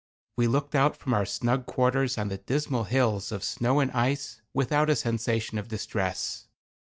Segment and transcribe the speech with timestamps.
[0.35, 4.41] We looked out from our snug quarters on the dismal hills of snow and ice
[4.51, 6.47] without a sensation of distress.